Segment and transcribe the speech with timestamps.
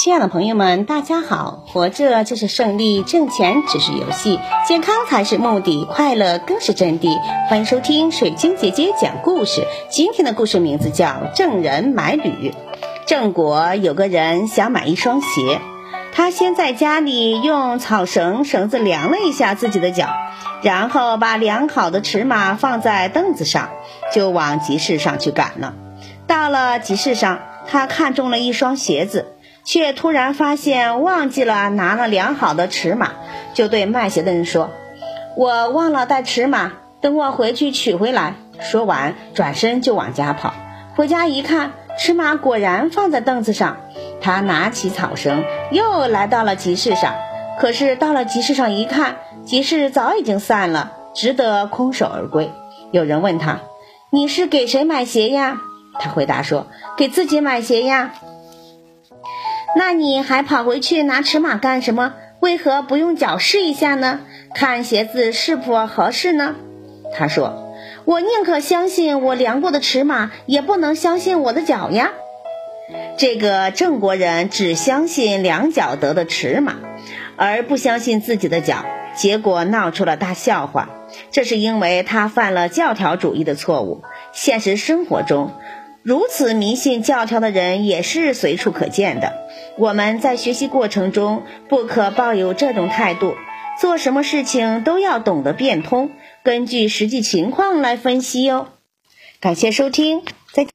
[0.00, 1.64] 亲爱的朋友们，大家好！
[1.66, 7.18] 活着就是胜利，挣钱只是游戏，健康才是目的，快乐更是真谛。
[7.48, 9.66] 欢迎收听水晶姐姐讲故事。
[9.90, 12.50] 今天的故事名字叫《郑人买履》。
[13.06, 15.60] 郑国有个人想买一双鞋，
[16.12, 20.06] 他先在家里用草绳绳子量了一下自己的脚，
[20.62, 23.70] 然后把量好的尺码放在凳子上，
[24.14, 25.74] 就往集市上去赶了。
[26.28, 29.32] 到了集市上，他看中了一双鞋子。
[29.68, 33.10] 却突然发现忘记了拿了量好的尺码，
[33.52, 34.70] 就对卖鞋的人说
[35.36, 36.72] ：“我忘了带尺码，
[37.02, 40.54] 等我回去取回来。”说完，转身就往家跑。
[40.96, 43.76] 回家一看，尺码果然放在凳子上。
[44.22, 47.14] 他拿起草绳，又来到了集市上。
[47.60, 52.50] 可是到了集市上一看，集市早已经散了，只得空手而归。
[52.90, 53.58] 有人问他
[54.08, 55.60] ：“你是给谁买鞋呀？”
[56.00, 58.14] 他回答说：“给自己买鞋呀。”
[59.76, 62.14] 那你还跑回去拿尺码干什么？
[62.40, 64.20] 为何不用脚试一下呢？
[64.54, 66.54] 看鞋子是否合适呢？
[67.16, 67.74] 他说
[68.06, 72.12] ：“我宁可相信我量过的尺码，也不能相信我的脚呀。”
[73.18, 76.76] 这个郑国人只相信量脚得的尺码，
[77.36, 80.90] 而不相信自己的脚，结果闹出了大笑话。
[81.30, 84.02] 这是因为他犯了教条主义的错误。
[84.32, 85.52] 现实生活中，
[86.02, 89.34] 如此迷信教条的人也是随处可见的。
[89.76, 93.34] 我们在学习过程中不可抱有这种态度，
[93.80, 96.10] 做什么事情都要懂得变通，
[96.42, 98.68] 根据实际情况来分析哟。
[99.40, 100.22] 感谢收听。